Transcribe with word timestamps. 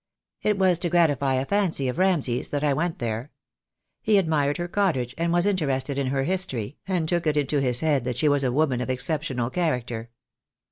"It 0.41 0.57
was 0.57 0.79
to 0.79 0.89
gratify 0.89 1.35
a 1.35 1.45
fancy 1.45 1.87
of 1.87 1.99
Ramsay's 1.99 2.49
that 2.49 2.63
I 2.63 2.73
went 2.73 2.97
there. 2.97 3.29
He 4.01 4.17
admired 4.17 4.57
her 4.57 4.67
cottage 4.67 5.13
and 5.15 5.31
was 5.31 5.45
interested 5.45 5.99
in 5.99 6.07
her 6.07 6.23
history, 6.23 6.79
and 6.87 7.07
took 7.07 7.27
it 7.27 7.37
into 7.37 7.61
his 7.61 7.81
head 7.81 8.03
that 8.05 8.17
she 8.17 8.27
was 8.27 8.43
a 8.43 8.51
woman 8.51 8.81
of 8.81 8.89
exceptional 8.89 9.51
character." 9.51 10.09